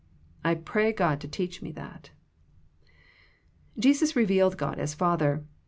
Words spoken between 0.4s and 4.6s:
I pray God to teach me that. Jesus revealed